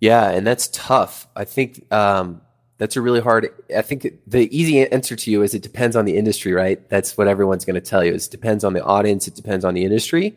[0.00, 1.26] Yeah, and that's tough.
[1.34, 2.42] I think um,
[2.78, 3.48] that's a really hard.
[3.74, 6.86] I think the easy answer to you is it depends on the industry, right?
[6.88, 8.12] That's what everyone's going to tell you.
[8.12, 9.26] It depends on the audience.
[9.26, 10.36] It depends on the industry.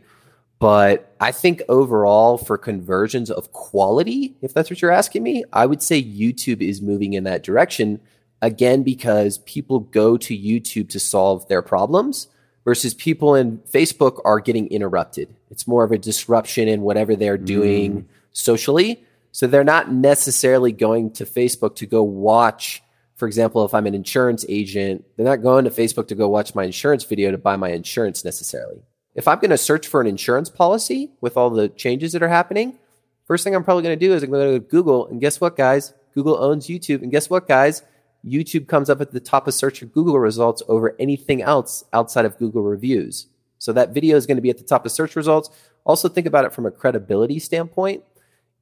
[0.60, 5.65] But I think overall, for conversions of quality, if that's what you're asking me, I
[5.65, 8.02] would say YouTube is moving in that direction
[8.41, 12.28] again because people go to YouTube to solve their problems
[12.65, 15.34] versus people in Facebook are getting interrupted.
[15.49, 18.06] It's more of a disruption in whatever they're doing mm.
[18.34, 19.04] socially.
[19.31, 22.81] So they're not necessarily going to Facebook to go watch.
[23.15, 26.55] For example, if I'm an insurance agent, they're not going to Facebook to go watch
[26.55, 28.81] my insurance video to buy my insurance necessarily.
[29.15, 32.29] If I'm going to search for an insurance policy with all the changes that are
[32.29, 32.79] happening,
[33.25, 35.07] first thing I'm probably going to do is I'm going to go to Google.
[35.07, 35.93] And guess what, guys?
[36.13, 37.01] Google owns YouTube.
[37.01, 37.83] And guess what, guys?
[38.25, 42.25] YouTube comes up at the top of search of Google results over anything else outside
[42.25, 43.27] of Google reviews.
[43.57, 45.49] So that video is going to be at the top of search results.
[45.85, 48.03] Also, think about it from a credibility standpoint.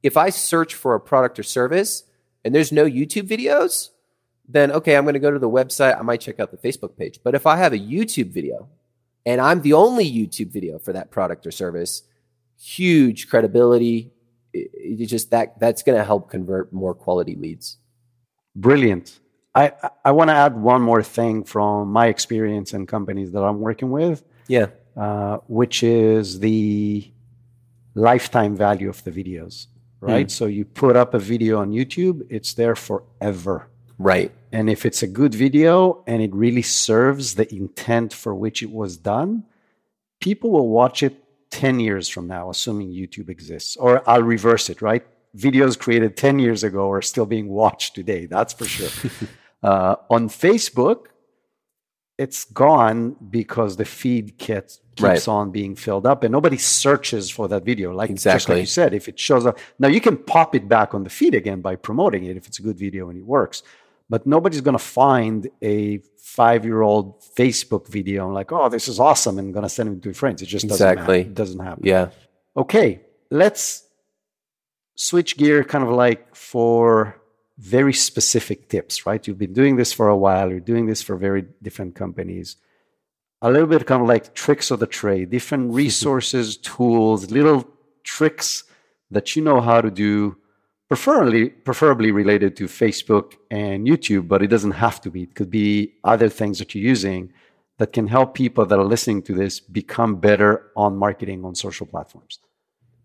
[0.02, 2.04] If I search for a product or service
[2.44, 3.90] and there's no YouTube videos,
[4.48, 5.98] then okay, I'm going to go to the website.
[5.98, 7.20] I might check out the Facebook page.
[7.22, 8.68] But if I have a YouTube video
[9.26, 12.02] and I'm the only YouTube video for that product or service,
[12.58, 14.12] huge credibility.
[14.52, 14.70] It,
[15.02, 17.76] it just that that's going to help convert more quality leads.
[18.56, 19.20] Brilliant.
[19.54, 19.72] I
[20.04, 23.90] I want to add one more thing from my experience and companies that I'm working
[23.90, 24.24] with.
[24.46, 24.68] Yeah.
[24.96, 27.08] Uh, which is the
[27.94, 29.66] lifetime value of the videos,
[30.00, 30.26] right?
[30.26, 30.30] Mm.
[30.30, 33.68] So you put up a video on YouTube, it's there forever.
[33.98, 34.32] Right.
[34.52, 38.70] And if it's a good video and it really serves the intent for which it
[38.70, 39.44] was done,
[40.20, 43.76] people will watch it 10 years from now, assuming YouTube exists.
[43.76, 45.04] Or I'll reverse it, right?
[45.36, 49.10] Videos created 10 years ago are still being watched today, that's for sure.
[49.62, 51.06] uh, on Facebook,
[52.18, 55.28] it's gone because the feed gets, keeps right.
[55.28, 57.92] on being filled up and nobody searches for that video.
[57.94, 60.94] Like exactly like you said, if it shows up now, you can pop it back
[60.94, 63.62] on the feed again by promoting it if it's a good video and it works
[64.08, 68.88] but nobody's going to find a five year old Facebook video and like, oh, this
[68.88, 70.42] is awesome, and going to send it to friends.
[70.42, 71.18] It just exactly.
[71.18, 71.82] doesn't, it doesn't happen.
[71.86, 72.10] Yeah.
[72.56, 73.84] Okay, let's
[74.94, 77.17] switch gear kind of like for
[77.58, 79.26] very specific tips, right?
[79.26, 82.56] You've been doing this for a while, you're doing this for very different companies.
[83.42, 87.68] A little bit kind of like tricks of the trade, different resources, tools, little
[88.04, 88.64] tricks
[89.10, 90.36] that you know how to do
[90.88, 95.24] preferably preferably related to Facebook and YouTube, but it doesn't have to be.
[95.24, 97.32] It could be other things that you're using
[97.78, 101.86] that can help people that are listening to this become better on marketing on social
[101.86, 102.38] platforms.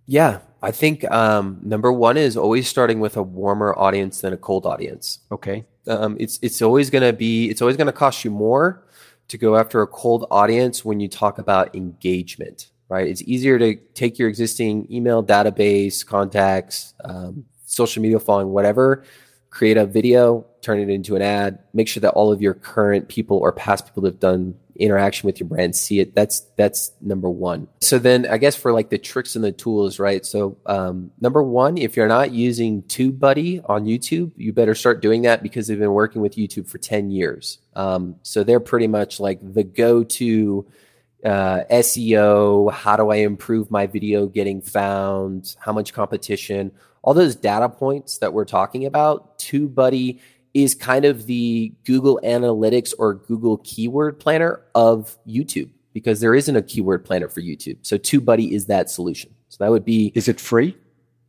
[0.06, 4.38] Yeah, I think um, number one is always starting with a warmer audience than a
[4.38, 5.20] cold audience.
[5.32, 8.84] Okay, um, it's it's always going to be it's always going to cost you more
[9.30, 12.70] to go after a cold audience when you talk about engagement.
[12.89, 19.04] Right, it's easier to take your existing email database, contacts, um, social media following, whatever,
[19.50, 23.08] create a video, turn it into an ad, make sure that all of your current
[23.08, 26.16] people or past people that have done interaction with your brand see it.
[26.16, 27.68] That's that's number one.
[27.82, 30.26] So then I guess for like the tricks and the tools, right?
[30.26, 35.24] So um, number one, if you're not using TubeBuddy on YouTube, you better start doing
[35.24, 37.60] that because they've been working with YouTube for 10 years.
[37.76, 40.66] Um, so they're pretty much like the go-to
[41.24, 47.36] uh, SEO, how do I improve my video getting found, how much competition, all those
[47.36, 50.20] data points that we're talking about, TubeBuddy
[50.54, 56.56] is kind of the Google Analytics or Google Keyword Planner of YouTube because there isn't
[56.56, 57.78] a keyword planner for YouTube.
[57.82, 59.34] So TubeBuddy is that solution.
[59.50, 60.12] So that would be.
[60.16, 60.76] Is it free?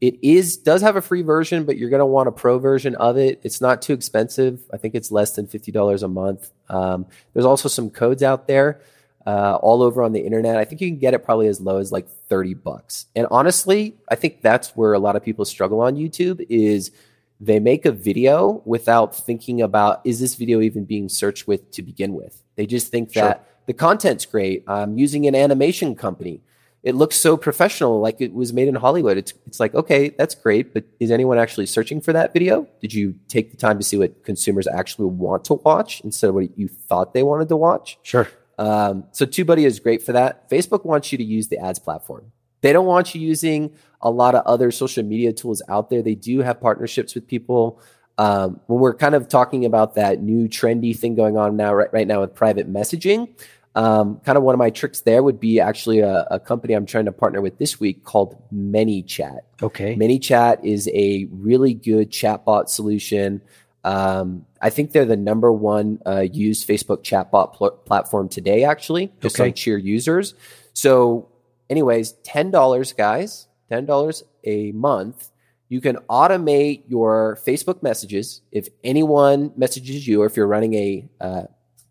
[0.01, 2.95] It is does have a free version, but you're going to want a pro version
[2.97, 3.41] of it.
[3.43, 4.61] It's not too expensive.
[4.73, 6.51] I think it's less than fifty dollars a month.
[6.69, 8.81] Um, there's also some codes out there
[9.27, 10.57] uh, all over on the internet.
[10.57, 13.07] I think you can get it probably as low as like 30 bucks.
[13.17, 16.91] And honestly, I think that's where a lot of people struggle on YouTube is
[17.41, 21.83] they make a video without thinking about is this video even being searched with to
[21.83, 22.43] begin with.
[22.57, 23.23] They just think sure.
[23.23, 24.65] that the content's great.
[24.67, 26.43] I'm using an animation company.
[26.83, 29.17] It looks so professional, like it was made in Hollywood.
[29.17, 32.69] It's it's like okay, that's great, but is anyone actually searching for that video?
[32.81, 36.35] Did you take the time to see what consumers actually want to watch instead of
[36.35, 37.99] what you thought they wanted to watch?
[38.03, 38.29] Sure.
[38.59, 40.49] Um, so TubeBuddy is great for that.
[40.51, 42.31] Facebook wants you to use the ads platform.
[42.61, 46.03] They don't want you using a lot of other social media tools out there.
[46.03, 47.81] They do have partnerships with people.
[48.17, 51.93] um, when we're kind of talking about that new trendy thing going on now, right,
[51.93, 53.29] right now with private messaging,
[53.75, 56.87] um, kind of one of my tricks there would be actually a, a, company I'm
[56.87, 59.41] trying to partner with this week called ManyChat.
[59.63, 59.97] Okay.
[59.97, 63.43] ManyChat is a really good chatbot solution.
[63.83, 69.13] Um, I think they're the number one uh, used Facebook chatbot pl- platform today, actually,
[69.21, 69.51] just okay.
[69.51, 70.35] on sheer users.
[70.73, 71.29] So,
[71.69, 75.31] anyways, ten dollars, guys, ten dollars a month
[75.69, 81.09] you can automate your Facebook messages if anyone messages you or if you're running a
[81.21, 81.43] uh,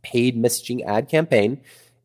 [0.03, 1.59] paid messaging ad campaign.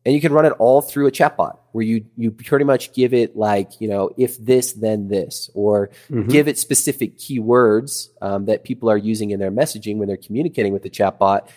[0.05, 3.13] And you can run it all through a chatbot where you you pretty much give
[3.13, 6.27] it like you know if this then this or mm-hmm.
[6.29, 10.73] give it specific keywords um, that people are using in their messaging when they're communicating
[10.73, 11.47] with the chatbot.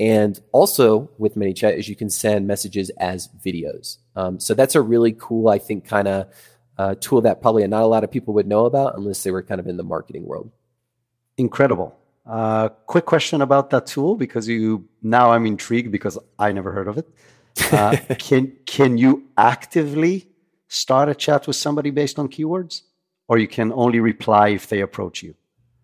[0.00, 3.98] And also with ManyChat is you can send messages as videos.
[4.16, 6.26] Um, so that's a really cool, I think, kind of
[6.80, 9.42] uh, tool that probably not a lot of people would know about unless they were
[9.42, 10.50] kind of in the marketing world.
[11.36, 11.94] Incredible.
[12.24, 16.88] Uh, quick question about that tool because you now I'm intrigued because I never heard
[16.88, 17.08] of it.
[17.72, 20.14] Uh, can can you actively
[20.68, 22.82] start a chat with somebody based on keywords,
[23.28, 25.34] or you can only reply if they approach you?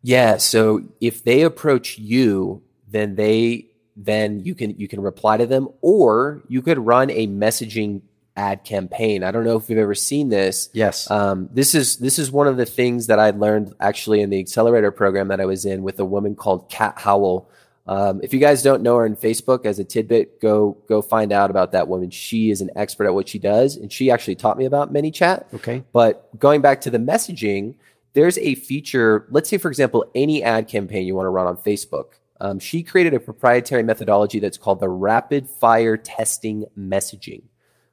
[0.03, 0.39] Yeah.
[0.39, 5.69] So if they approach you, then they then you can you can reply to them,
[5.83, 8.03] or you could run a messaging
[8.37, 9.25] ad campaign.
[9.25, 10.69] I don't know if you've ever seen this.
[10.73, 11.11] Yes.
[11.11, 14.39] Um, this is this is one of the things that I learned actually in the
[14.39, 17.51] accelerator program that I was in with a woman called Kat Howell.
[17.89, 21.33] Um, if you guys don't know her on Facebook as a tidbit, go go find
[21.33, 22.11] out about that woman.
[22.11, 25.55] She is an expert at what she does, and she actually taught me about ManyChat.
[25.55, 25.85] Okay.
[25.93, 27.75] But going back to the messaging,
[28.13, 29.27] there's a feature.
[29.31, 32.15] Let's say, for example, any ad campaign you want to run on Facebook.
[32.39, 37.45] Um, she created a proprietary methodology that's called the rapid fire testing messaging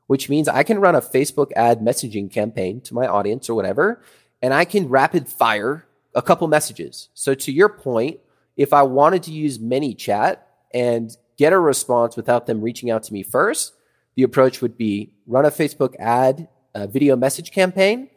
[0.07, 4.01] which means I can run a Facebook ad messaging campaign to my audience or whatever,
[4.41, 5.85] and I can rapid fire
[6.15, 7.09] a couple messages.
[7.13, 8.19] So to your point,
[8.55, 10.37] if I wanted to use ManyChat
[10.73, 13.73] and get a response without them reaching out to me first,
[14.15, 18.09] the approach would be run a Facebook ad a video message campaign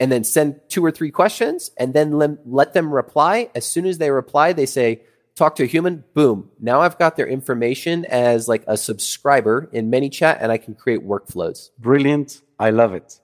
[0.00, 3.50] and then send two or three questions and then let them reply.
[3.54, 5.02] As soon as they reply, they say,
[5.38, 6.50] talk to a human, boom.
[6.60, 11.06] Now I've got their information as like a subscriber in ManyChat and I can create
[11.06, 11.70] workflows.
[11.78, 12.42] Brilliant.
[12.58, 13.20] I love it.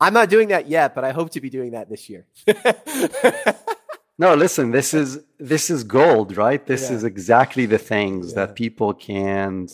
[0.00, 2.26] I'm not doing that yet, but I hope to be doing that this year.
[4.18, 6.64] no, listen, this is this is gold, right?
[6.66, 6.96] This yeah.
[6.96, 8.46] is exactly the things yeah.
[8.46, 9.68] that people can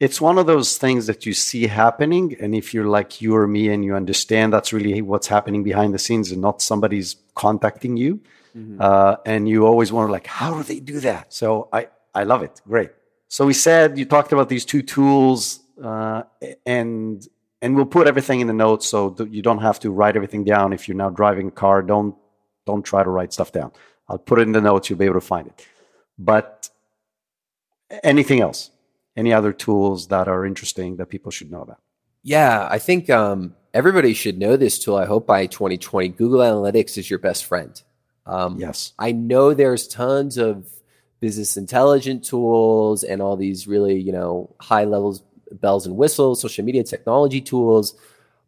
[0.00, 3.46] it's one of those things that you see happening and if you're like you or
[3.46, 7.98] me and you understand that's really what's happening behind the scenes and not somebody's contacting
[7.98, 8.18] you
[8.56, 8.78] Mm-hmm.
[8.80, 11.32] Uh, and you always wonder, like, how do they do that?
[11.32, 12.60] So I, I love it.
[12.66, 12.90] Great.
[13.28, 16.24] So we said you talked about these two tools, uh,
[16.66, 17.26] and
[17.62, 20.72] and we'll put everything in the notes so you don't have to write everything down.
[20.72, 22.16] If you're now driving a car, don't
[22.66, 23.72] don't try to write stuff down.
[24.08, 24.90] I'll put it in the notes.
[24.90, 25.66] You'll be able to find it.
[26.18, 26.68] But
[28.02, 28.70] anything else?
[29.16, 31.80] Any other tools that are interesting that people should know about?
[32.22, 34.96] Yeah, I think um, everybody should know this tool.
[34.96, 37.80] I hope by 2020, Google Analytics is your best friend.
[38.30, 38.92] Um, yes.
[38.98, 40.66] I know there's tons of
[41.18, 46.64] business intelligence tools and all these really, you know, high levels bells and whistles, social
[46.64, 47.94] media technology tools.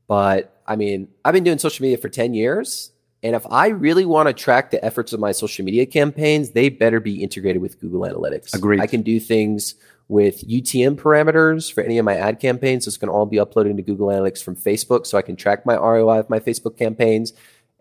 [0.07, 2.93] But I mean, I've been doing social media for 10 years.
[3.25, 6.69] And if I really want to track the efforts of my social media campaigns, they
[6.69, 8.55] better be integrated with Google Analytics.
[8.55, 8.81] Agreed.
[8.81, 9.75] I can do things
[10.09, 12.85] with UTM parameters for any of my ad campaigns.
[12.85, 15.37] So it's going to all be uploaded into Google Analytics from Facebook so I can
[15.37, 17.33] track my ROI of my Facebook campaigns.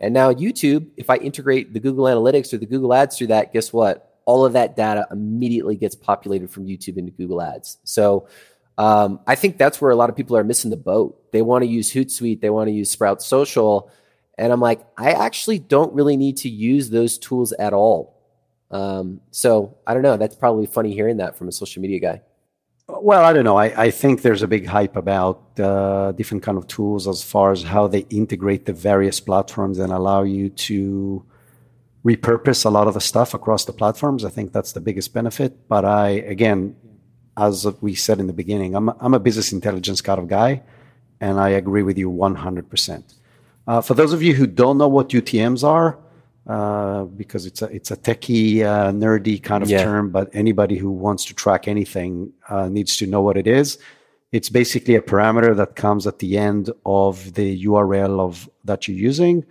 [0.02, 3.54] And now YouTube, if I integrate the Google Analytics or the Google Ads through that,
[3.54, 4.18] guess what?
[4.26, 7.78] All of that data immediately gets populated from YouTube into Google Ads.
[7.84, 8.28] So
[8.78, 11.32] um, I think that's where a lot of people are missing the boat.
[11.32, 13.92] They want to use Hootsuite, they want to use Sprout Social.
[14.38, 18.18] And I'm like, I actually don't really need to use those tools at all.
[18.72, 20.18] Um, so I don't know.
[20.18, 22.22] That's probably funny hearing that from a social media guy.
[23.00, 23.58] Well, I don't know.
[23.58, 27.52] I, I think there's a big hype about uh, different kind of tools as far
[27.52, 31.24] as how they integrate the various platforms and allow you to
[32.04, 34.26] repurpose a lot of the stuff across the platforms.
[34.26, 35.68] I think that's the biggest benefit.
[35.70, 36.76] But I, again,
[37.38, 40.62] as we said in the beginning, I'm, I'm a business intelligence kind of guy,
[41.22, 43.16] and I agree with you 100%.
[43.68, 45.98] Uh, for those of you who don't know what UTMs are,
[46.48, 49.84] uh, because it's a it's a techie, uh, nerdy kind of yeah.
[49.84, 50.10] term.
[50.10, 53.78] But anybody who wants to track anything uh, needs to know what it is.
[54.32, 58.98] It's basically a parameter that comes at the end of the URL of that you're
[58.98, 59.46] using.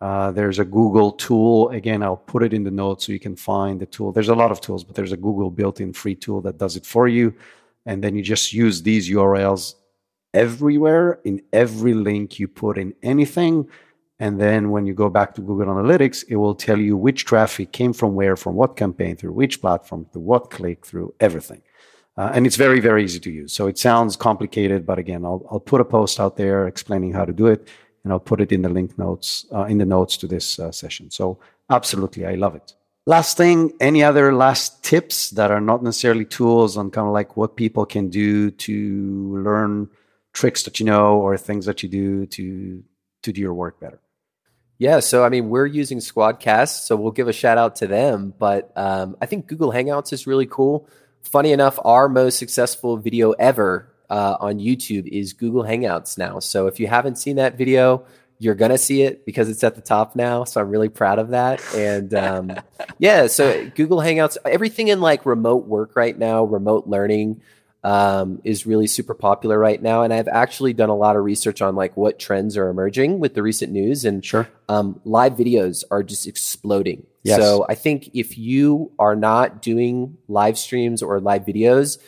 [0.00, 1.70] Uh, there's a Google tool.
[1.70, 4.12] Again, I'll put it in the notes so you can find the tool.
[4.12, 6.84] There's a lot of tools, but there's a Google built-in free tool that does it
[6.84, 7.34] for you.
[7.86, 9.74] And then you just use these URLs
[10.34, 13.68] everywhere in every link you put in anything
[14.18, 17.72] And then when you go back to Google Analytics, it will tell you which traffic
[17.72, 21.60] came from where, from what campaign, through which platform, through what click, through everything.
[22.16, 23.52] Uh, and it's very, very easy to use.
[23.52, 27.26] So it sounds complicated, but again, I'll, I'll put a post out there explaining how
[27.26, 27.68] to do it,
[28.04, 30.72] and I'll put it in the link notes, uh, in the notes to this uh,
[30.72, 31.10] session.
[31.10, 31.38] So
[31.68, 32.72] absolutely, I love it.
[33.04, 37.36] Last thing, any other last tips that are not necessarily tools on kind of like
[37.36, 39.88] what people can do to learn
[40.32, 42.82] tricks that you know or things that you do to
[43.22, 44.00] to do your work better?
[44.78, 48.34] Yeah, so I mean, we're using Squadcast, so we'll give a shout out to them.
[48.38, 50.88] But um, I think Google Hangouts is really cool.
[51.22, 56.40] Funny enough, our most successful video ever uh, on YouTube is Google Hangouts now.
[56.40, 58.04] So if you haven't seen that video,
[58.38, 60.44] you're gonna see it because it's at the top now.
[60.44, 61.62] So I'm really proud of that.
[61.74, 62.52] And um,
[62.98, 67.40] yeah, so Google Hangouts, everything in like remote work right now, remote learning
[67.86, 70.02] um, is really super popular right now.
[70.02, 73.34] And I've actually done a lot of research on like what trends are emerging with
[73.34, 74.04] the recent news.
[74.04, 77.06] And sure, um, live videos are just exploding.
[77.22, 77.38] Yes.
[77.38, 81.98] So I think if you are not doing live streams or live videos,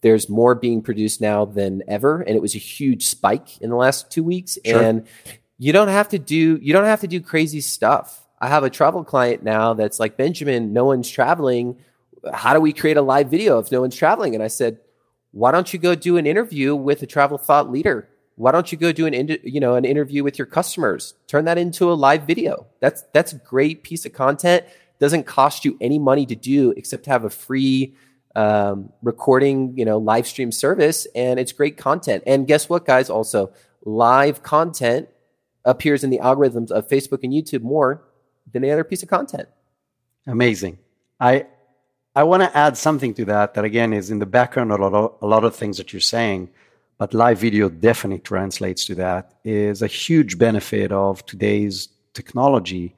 [0.00, 3.76] there's more being produced now than ever, and it was a huge spike in the
[3.76, 4.58] last two weeks.
[4.64, 4.82] Sure.
[4.82, 5.06] And
[5.56, 8.26] you don't have to do you don't have to do crazy stuff.
[8.40, 10.72] I have a travel client now that's like Benjamin.
[10.72, 11.78] No one's traveling.
[12.34, 14.34] How do we create a live video if no one's traveling?
[14.34, 14.78] And I said,
[15.32, 18.08] why don't you go do an interview with a travel thought leader?
[18.36, 21.14] Why don't you go do an you know an interview with your customers?
[21.26, 22.66] Turn that into a live video.
[22.80, 24.64] That's that's a great piece of content.
[25.00, 27.94] Doesn't cost you any money to do except to have a free
[28.34, 32.22] um, recording, you know, live stream service, and it's great content.
[32.26, 33.10] And guess what, guys?
[33.10, 33.52] Also,
[33.84, 35.08] live content
[35.64, 38.04] appears in the algorithms of Facebook and YouTube more
[38.52, 39.48] than any other piece of content.
[40.26, 40.78] Amazing.
[41.20, 41.46] I
[42.18, 44.82] I want to add something to that that again is in the background of a
[44.82, 46.50] lot of, a lot of things that you're saying,
[46.98, 49.34] but live video definitely translates to that.
[49.44, 52.96] Is a huge benefit of today's technology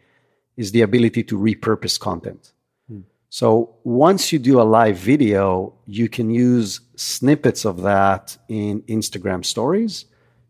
[0.57, 2.53] is the ability to repurpose content.
[2.89, 3.01] Hmm.
[3.29, 9.45] So once you do a live video, you can use snippets of that in Instagram
[9.45, 10.07] stories.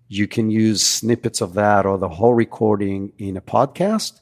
[0.07, 4.21] You can use snippets of that or the whole recording in a podcast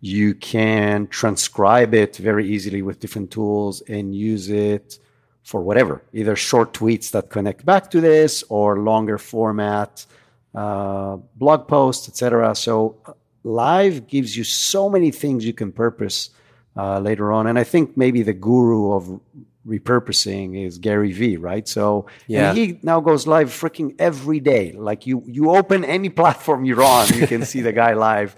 [0.00, 4.98] you can transcribe it very easily with different tools and use it
[5.42, 10.06] for whatever, either short tweets that connect back to this or longer format
[10.54, 12.54] uh, blog posts, etc.
[12.54, 13.12] So uh,
[13.44, 16.30] live gives you so many things you can purpose
[16.76, 19.20] uh, later on, and I think maybe the guru of
[19.66, 21.68] repurposing is Gary Vee, right?
[21.68, 22.54] So yeah.
[22.54, 24.72] he now goes live freaking every day.
[24.72, 28.34] Like you, you open any platform you're on, you can see the guy live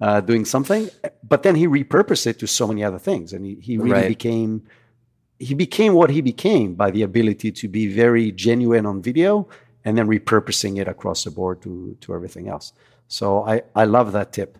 [0.00, 0.90] uh, doing something,
[1.22, 4.08] but then he repurposed it to so many other things, and he, he really right.
[4.08, 4.62] became
[5.38, 9.46] he became what he became by the ability to be very genuine on video
[9.84, 12.72] and then repurposing it across the board to to everything else.
[13.08, 14.58] So I I love that tip.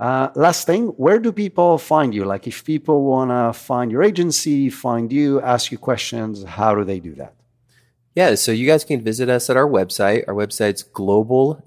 [0.00, 2.24] Uh, last thing, where do people find you?
[2.24, 6.84] Like, if people want to find your agency, find you, ask you questions, how do
[6.84, 7.34] they do that?
[8.14, 10.24] Yeah, so you guys can visit us at our website.
[10.28, 11.60] Our website's global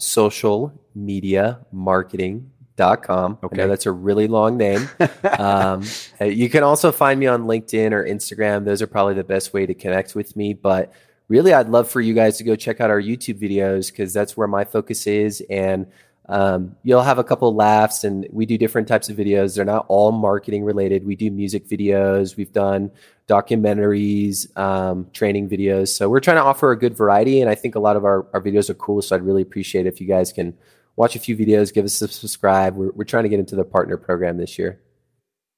[0.91, 3.39] social media marketing.com.
[3.43, 3.55] Okay.
[3.55, 4.89] I know that's a really long name.
[5.39, 5.83] um,
[6.19, 8.65] uh, you can also find me on LinkedIn or Instagram.
[8.65, 10.53] Those are probably the best way to connect with me.
[10.53, 10.93] But
[11.27, 14.35] really, I'd love for you guys to go check out our YouTube videos because that's
[14.35, 15.41] where my focus is.
[15.49, 15.87] And
[16.29, 19.55] um, you'll have a couple laughs, and we do different types of videos.
[19.55, 21.05] They're not all marketing related.
[21.05, 22.37] We do music videos.
[22.37, 22.91] We've done
[23.27, 25.89] documentaries, um, training videos.
[25.89, 28.25] So we're trying to offer a good variety, and I think a lot of our,
[28.33, 29.01] our videos are cool.
[29.01, 30.53] So I'd really appreciate if you guys can
[30.95, 32.75] watch a few videos, give us a subscribe.
[32.75, 34.79] We're, we're trying to get into the partner program this year.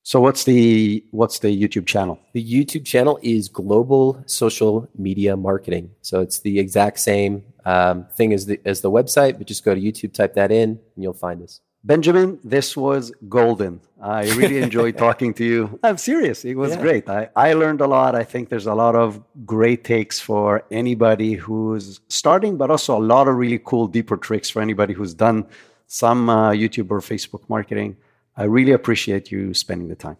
[0.06, 2.20] So what's the what's the YouTube channel?
[2.34, 5.92] The YouTube channel is Global Social Media Marketing.
[6.02, 9.74] So it's the exact same um, thing as the as the website, but just go
[9.74, 11.62] to YouTube, type that in, and you'll find us.
[11.86, 13.82] Benjamin, this was golden.
[14.02, 15.80] I really enjoyed talking to you.
[15.84, 16.46] I'm serious.
[16.46, 16.82] It was yeah.
[16.82, 17.10] great.
[17.10, 18.16] I, I learned a lot.
[18.16, 23.04] I think there's a lot of great takes for anybody who's starting, but also a
[23.04, 25.46] lot of really cool, deeper tricks for anybody who's done
[25.88, 27.98] some uh, YouTube or Facebook marketing.
[28.38, 30.18] I really appreciate you spending the time.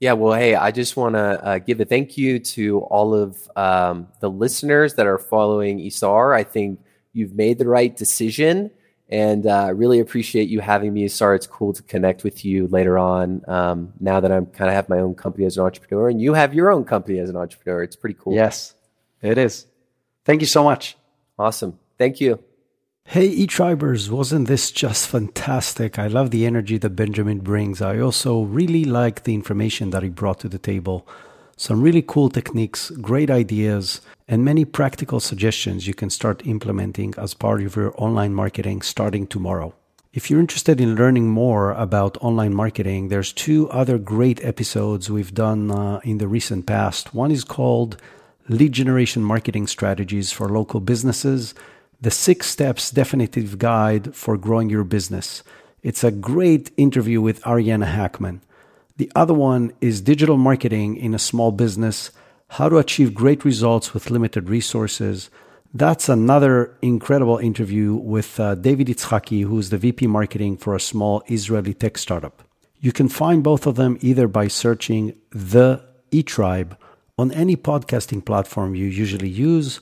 [0.00, 3.50] Yeah, well, hey, I just want to uh, give a thank you to all of
[3.56, 6.34] um, the listeners that are following Isar.
[6.34, 6.80] I think
[7.12, 8.70] you've made the right decision
[9.10, 11.08] and I uh, really appreciate you having me.
[11.08, 13.42] Sorry, it's cool to connect with you later on.
[13.48, 16.34] Um, now that I'm kind of have my own company as an entrepreneur, and you
[16.34, 18.34] have your own company as an entrepreneur, it's pretty cool.
[18.34, 18.74] Yes,
[19.20, 19.66] it is.
[20.24, 20.96] Thank you so much.
[21.38, 21.78] Awesome.
[21.98, 22.38] Thank you.
[23.04, 25.98] Hey, eTribers, wasn't this just fantastic?
[25.98, 27.82] I love the energy that Benjamin brings.
[27.82, 31.08] I also really like the information that he brought to the table.
[31.60, 37.34] Some really cool techniques, great ideas, and many practical suggestions you can start implementing as
[37.34, 39.74] part of your online marketing starting tomorrow.
[40.14, 45.34] If you're interested in learning more about online marketing, there's two other great episodes we've
[45.34, 47.14] done uh, in the recent past.
[47.14, 47.98] One is called
[48.48, 51.54] Lead Generation Marketing Strategies for Local Businesses,
[52.00, 55.42] the six steps definitive guide for growing your business.
[55.82, 58.40] It's a great interview with Ariana Hackman.
[58.96, 62.10] The other one is Digital Marketing in a Small Business,
[62.48, 65.30] how to achieve great results with limited resources.
[65.72, 71.22] That's another incredible interview with uh, David Itzhaki, who's the VP marketing for a small
[71.28, 72.42] Israeli tech startup.
[72.80, 76.76] You can find both of them either by searching The E Tribe
[77.18, 79.80] on any podcasting platform you usually use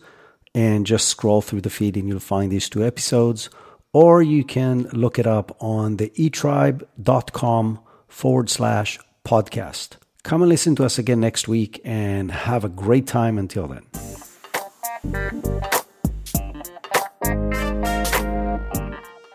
[0.54, 3.48] and just scroll through the feed and you'll find these two episodes.
[3.92, 9.96] Or you can look it up on the etribe.com forward slash podcast.
[10.24, 13.84] Come and listen to us again next week and have a great time until then.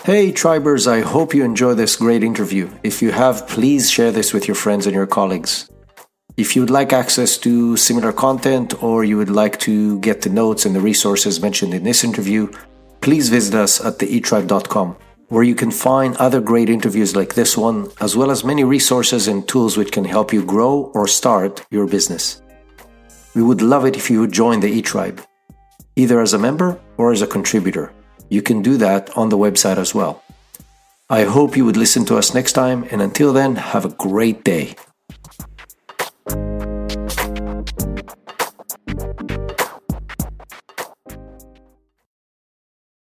[0.04, 2.70] Hey, Tribers, I hope you enjoy this great interview.
[2.84, 5.70] If you have, please share this with your friends and your colleagues.
[6.36, 10.30] If you would like access to similar content or you would like to get the
[10.30, 12.52] notes and the resources mentioned in this interview,
[13.00, 14.98] please visit us at theetribe.com,
[15.34, 19.28] where you can find other great interviews like this one, as well as many resources
[19.28, 22.42] and tools which can help you grow or start your business.
[23.36, 25.26] We would love it if you would join the eTribe,
[25.96, 27.92] either as a member or as a contributor
[28.34, 30.24] you can do that on the website as well.
[31.10, 34.44] I hope you would listen to us next time, and until then, have a great
[34.44, 34.76] day.